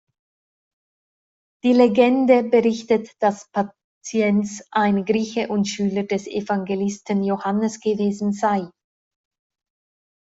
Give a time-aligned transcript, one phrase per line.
[1.63, 8.67] Die Legende berichtet, dass Patiens ein Grieche und Schüler des Evangelisten Johannes gewesen sei.